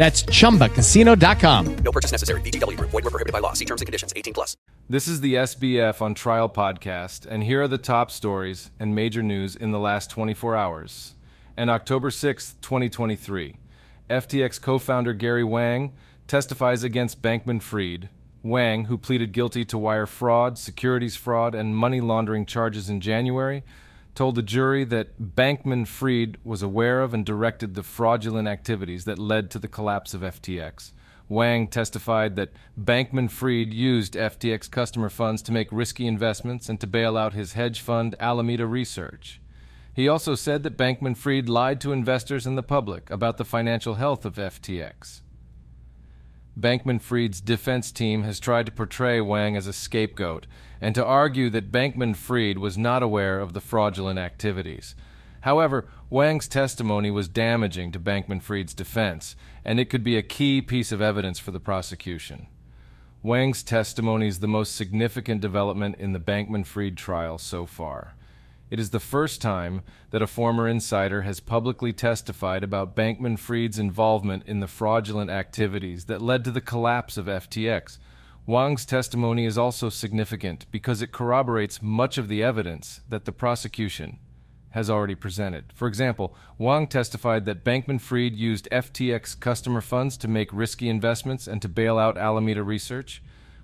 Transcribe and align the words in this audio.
That's 0.00 0.22
ChumbaCasino.com. 0.22 1.76
No 1.84 1.92
purchase 1.92 2.10
necessary. 2.10 2.40
VGW. 2.40 2.80
Void 2.80 3.04
were 3.04 3.10
prohibited 3.10 3.34
by 3.34 3.40
law. 3.40 3.52
See 3.52 3.66
terms 3.66 3.82
and 3.82 3.86
conditions. 3.86 4.14
18 4.16 4.32
plus. 4.32 4.56
This 4.88 5.06
is 5.06 5.20
the 5.20 5.34
SBF 5.34 6.00
on 6.00 6.14
Trial 6.14 6.48
podcast, 6.48 7.26
and 7.26 7.44
here 7.44 7.60
are 7.60 7.68
the 7.68 7.76
top 7.76 8.10
stories 8.10 8.70
and 8.80 8.94
major 8.94 9.22
news 9.22 9.54
in 9.54 9.72
the 9.72 9.78
last 9.78 10.08
24 10.08 10.56
hours. 10.56 11.16
And 11.54 11.68
October 11.68 12.08
6th, 12.08 12.54
2023, 12.62 13.56
FTX 14.08 14.58
co 14.62 14.78
founder 14.78 15.12
Gary 15.12 15.44
Wang 15.44 15.92
testifies 16.26 16.82
against 16.82 17.20
Bankman 17.20 17.60
Fried. 17.60 18.08
Wang, 18.42 18.86
who 18.86 18.96
pleaded 18.96 19.32
guilty 19.32 19.66
to 19.66 19.76
wire 19.76 20.06
fraud, 20.06 20.56
securities 20.56 21.16
fraud, 21.16 21.54
and 21.54 21.76
money 21.76 22.00
laundering 22.00 22.46
charges 22.46 22.88
in 22.88 23.02
January, 23.02 23.64
told 24.20 24.34
the 24.34 24.42
jury 24.42 24.84
that 24.84 25.34
Bankman 25.34 25.88
Fried 25.88 26.36
was 26.44 26.60
aware 26.60 27.00
of 27.00 27.14
and 27.14 27.24
directed 27.24 27.72
the 27.72 27.82
fraudulent 27.82 28.46
activities 28.46 29.06
that 29.06 29.18
led 29.18 29.50
to 29.50 29.58
the 29.58 29.66
collapse 29.66 30.12
of 30.12 30.20
FTX. 30.20 30.92
Wang 31.30 31.66
testified 31.66 32.36
that 32.36 32.52
Bankman 32.78 33.30
Fried 33.30 33.72
used 33.72 34.12
FTX 34.12 34.70
customer 34.70 35.08
funds 35.08 35.40
to 35.40 35.52
make 35.52 35.72
risky 35.72 36.06
investments 36.06 36.68
and 36.68 36.78
to 36.80 36.86
bail 36.86 37.16
out 37.16 37.32
his 37.32 37.54
hedge 37.54 37.80
fund 37.80 38.14
Alameda 38.20 38.66
Research. 38.66 39.40
He 39.94 40.06
also 40.06 40.34
said 40.34 40.64
that 40.64 40.76
Bankman 40.76 41.16
Fried 41.16 41.48
lied 41.48 41.80
to 41.80 41.92
investors 41.92 42.46
and 42.46 42.58
the 42.58 42.62
public 42.62 43.08
about 43.08 43.38
the 43.38 43.46
financial 43.46 43.94
health 43.94 44.26
of 44.26 44.34
FTX. 44.34 45.22
Bankman 46.60 47.00
Fried's 47.00 47.40
defense 47.40 47.90
team 47.90 48.22
has 48.24 48.38
tried 48.38 48.66
to 48.66 48.72
portray 48.72 49.20
Wang 49.20 49.56
as 49.56 49.66
a 49.66 49.72
scapegoat 49.72 50.46
and 50.80 50.94
to 50.94 51.04
argue 51.04 51.48
that 51.50 51.72
Bankman 51.72 52.14
Fried 52.14 52.58
was 52.58 52.76
not 52.76 53.02
aware 53.02 53.40
of 53.40 53.54
the 53.54 53.60
fraudulent 53.60 54.18
activities. 54.18 54.94
However, 55.42 55.88
Wang's 56.10 56.48
testimony 56.48 57.10
was 57.10 57.28
damaging 57.28 57.92
to 57.92 58.00
Bankman 58.00 58.42
Fried's 58.42 58.74
defense, 58.74 59.36
and 59.64 59.80
it 59.80 59.88
could 59.88 60.04
be 60.04 60.18
a 60.18 60.22
key 60.22 60.60
piece 60.60 60.92
of 60.92 61.00
evidence 61.00 61.38
for 61.38 61.50
the 61.50 61.60
prosecution. 61.60 62.46
Wang's 63.22 63.62
testimony 63.62 64.28
is 64.28 64.40
the 64.40 64.48
most 64.48 64.76
significant 64.76 65.40
development 65.40 65.96
in 65.98 66.12
the 66.12 66.20
Bankman 66.20 66.66
Fried 66.66 66.96
trial 66.96 67.38
so 67.38 67.64
far. 67.64 68.14
It 68.70 68.78
is 68.78 68.90
the 68.90 69.00
first 69.00 69.42
time 69.42 69.82
that 70.10 70.22
a 70.22 70.28
former 70.28 70.68
insider 70.68 71.22
has 71.22 71.40
publicly 71.40 71.92
testified 71.92 72.62
about 72.62 72.94
Bankman 72.94 73.36
Fried's 73.36 73.80
involvement 73.80 74.44
in 74.46 74.60
the 74.60 74.68
fraudulent 74.68 75.28
activities 75.28 76.04
that 76.04 76.22
led 76.22 76.44
to 76.44 76.52
the 76.52 76.60
collapse 76.60 77.16
of 77.16 77.26
FTX. 77.26 77.98
Wang's 78.46 78.86
testimony 78.86 79.44
is 79.44 79.58
also 79.58 79.88
significant 79.88 80.66
because 80.70 81.02
it 81.02 81.10
corroborates 81.10 81.82
much 81.82 82.16
of 82.16 82.28
the 82.28 82.44
evidence 82.44 83.00
that 83.08 83.24
the 83.24 83.32
prosecution 83.32 84.18
has 84.70 84.88
already 84.88 85.16
presented. 85.16 85.64
For 85.74 85.88
example, 85.88 86.36
Wang 86.56 86.86
testified 86.86 87.46
that 87.46 87.64
Bankman 87.64 88.00
Fried 88.00 88.36
used 88.36 88.68
FTX 88.70 89.38
customer 89.38 89.80
funds 89.80 90.16
to 90.18 90.28
make 90.28 90.52
risky 90.52 90.88
investments 90.88 91.48
and 91.48 91.60
to 91.60 91.68
bail 91.68 91.98
out 91.98 92.16
Alameda 92.16 92.62
Research 92.62 93.20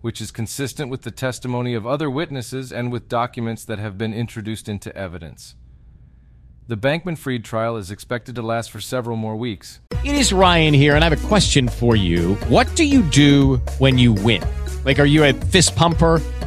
which 0.00 0.20
is 0.20 0.30
consistent 0.30 0.90
with 0.90 1.02
the 1.02 1.10
testimony 1.10 1.74
of 1.74 1.86
other 1.86 2.10
witnesses 2.10 2.72
and 2.72 2.90
with 2.90 3.08
documents 3.08 3.64
that 3.64 3.78
have 3.78 3.98
been 3.98 4.14
introduced 4.14 4.68
into 4.68 4.94
evidence. 4.96 5.54
The 6.68 6.76
Bankman 6.76 7.18
Fried 7.18 7.44
trial 7.44 7.76
is 7.76 7.90
expected 7.90 8.34
to 8.36 8.42
last 8.42 8.70
for 8.70 8.80
several 8.80 9.16
more 9.16 9.36
weeks. 9.36 9.80
It 10.04 10.14
is 10.14 10.32
Ryan 10.32 10.72
here, 10.72 10.94
and 10.94 11.04
I 11.04 11.08
have 11.08 11.24
a 11.24 11.28
question 11.28 11.68
for 11.68 11.96
you. 11.96 12.36
What 12.48 12.74
do 12.76 12.84
you 12.84 13.02
do 13.02 13.56
when 13.78 13.98
you 13.98 14.12
win? 14.12 14.42
Like, 14.84 14.98
are 14.98 15.04
you 15.04 15.24
a 15.24 15.32
fist 15.32 15.74
pumper? 15.74 16.22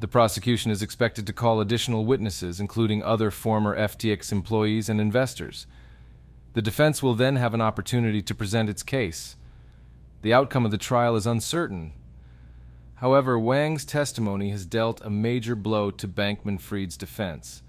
The 0.00 0.08
prosecution 0.08 0.70
is 0.70 0.80
expected 0.80 1.26
to 1.26 1.34
call 1.34 1.60
additional 1.60 2.06
witnesses, 2.06 2.58
including 2.58 3.02
other 3.02 3.30
former 3.30 3.76
FTX 3.76 4.32
employees 4.32 4.88
and 4.88 4.98
investors. 4.98 5.66
The 6.54 6.62
defense 6.62 7.02
will 7.02 7.14
then 7.14 7.36
have 7.36 7.52
an 7.52 7.60
opportunity 7.60 8.22
to 8.22 8.34
present 8.34 8.70
its 8.70 8.82
case. 8.82 9.36
The 10.22 10.32
outcome 10.32 10.64
of 10.64 10.70
the 10.70 10.78
trial 10.78 11.16
is 11.16 11.26
uncertain. 11.26 11.92
However, 12.96 13.38
Wang's 13.38 13.84
testimony 13.84 14.50
has 14.50 14.64
dealt 14.64 15.02
a 15.02 15.10
major 15.10 15.54
blow 15.54 15.90
to 15.90 16.08
Bankman 16.08 16.60
Fried's 16.60 16.96
defense. 16.96 17.62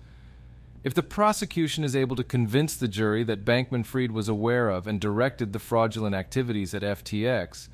If 0.85 0.93
the 0.93 1.03
prosecution 1.03 1.83
is 1.83 1.97
able 1.97 2.15
to 2.15 2.23
convince 2.23 2.77
the 2.77 2.87
jury 2.87 3.25
that 3.25 3.45
Bankman 3.45 3.85
Fried 3.85 4.11
was 4.11 4.29
aware 4.29 4.69
of 4.69 4.87
and 4.87 5.01
directed 5.01 5.51
the 5.51 5.59
fraudulent 5.59 6.15
activities 6.15 6.73
at 6.73 6.81
FTX, 6.81 7.67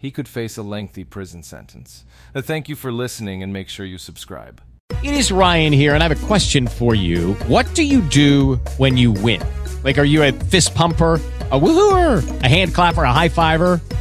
he 0.00 0.10
could 0.10 0.26
face 0.26 0.56
a 0.56 0.62
lengthy 0.62 1.04
prison 1.04 1.42
sentence. 1.42 2.06
Uh, 2.34 2.40
thank 2.40 2.70
you 2.70 2.74
for 2.74 2.90
listening 2.90 3.42
and 3.42 3.52
make 3.52 3.68
sure 3.68 3.84
you 3.84 3.98
subscribe. 3.98 4.62
It 5.04 5.12
is 5.12 5.30
Ryan 5.30 5.74
here, 5.74 5.94
and 5.94 6.02
I 6.02 6.08
have 6.08 6.24
a 6.24 6.26
question 6.26 6.66
for 6.66 6.94
you. 6.94 7.34
What 7.46 7.72
do 7.74 7.82
you 7.82 8.00
do 8.00 8.56
when 8.78 8.96
you 8.96 9.12
win? 9.12 9.42
Like, 9.84 9.98
are 9.98 10.04
you 10.04 10.22
a 10.22 10.32
fist 10.32 10.74
pumper, 10.74 11.14
a 11.50 11.60
woohooer, 11.60 12.42
a 12.42 12.48
hand 12.48 12.74
clapper, 12.74 13.02
a 13.02 13.12
high 13.12 13.28
fiver? 13.28 13.80